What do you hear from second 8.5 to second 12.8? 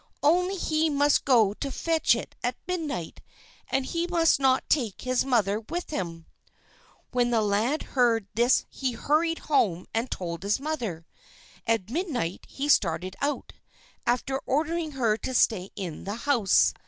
he hurried home and told his mother. At midnight he